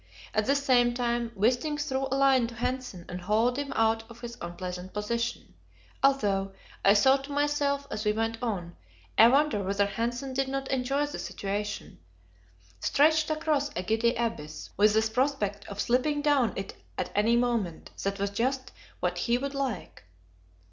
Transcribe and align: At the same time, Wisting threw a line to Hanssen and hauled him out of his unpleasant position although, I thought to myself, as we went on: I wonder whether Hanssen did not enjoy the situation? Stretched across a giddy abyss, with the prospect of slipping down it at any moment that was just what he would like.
At 0.33 0.47
the 0.47 0.55
same 0.55 0.95
time, 0.95 1.31
Wisting 1.35 1.77
threw 1.77 2.07
a 2.07 2.17
line 2.17 2.47
to 2.47 2.55
Hanssen 2.55 3.05
and 3.07 3.21
hauled 3.21 3.55
him 3.57 3.71
out 3.75 4.03
of 4.09 4.21
his 4.21 4.35
unpleasant 4.41 4.93
position 4.95 5.53
although, 6.01 6.53
I 6.83 6.95
thought 6.95 7.25
to 7.25 7.31
myself, 7.31 7.85
as 7.91 8.03
we 8.03 8.11
went 8.11 8.41
on: 8.41 8.75
I 9.15 9.27
wonder 9.27 9.63
whether 9.63 9.85
Hanssen 9.85 10.33
did 10.33 10.47
not 10.47 10.67
enjoy 10.71 11.05
the 11.05 11.19
situation? 11.19 11.99
Stretched 12.79 13.29
across 13.29 13.69
a 13.75 13.83
giddy 13.83 14.15
abyss, 14.15 14.71
with 14.75 14.95
the 14.95 15.07
prospect 15.13 15.67
of 15.67 15.79
slipping 15.79 16.23
down 16.23 16.53
it 16.55 16.73
at 16.97 17.11
any 17.13 17.35
moment 17.35 17.91
that 18.03 18.17
was 18.17 18.31
just 18.31 18.71
what 19.01 19.19
he 19.19 19.37
would 19.37 19.53
like. 19.53 20.03